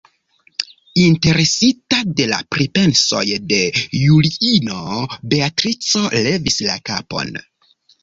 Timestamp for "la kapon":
6.69-7.37